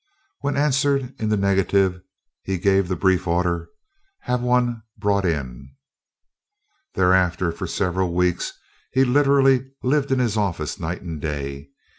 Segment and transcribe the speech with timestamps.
[0.39, 2.01] When answered in the negative,
[2.41, 3.69] he gave the brief order,
[4.21, 5.75] "Have one brought in."
[6.95, 8.51] Thereafter for several weeks
[8.91, 11.69] he literally lived in his office night and day.